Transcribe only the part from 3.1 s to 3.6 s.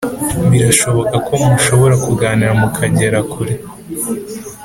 kure